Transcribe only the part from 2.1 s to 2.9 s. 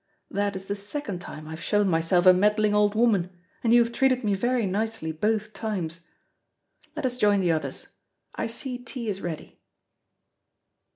a meddling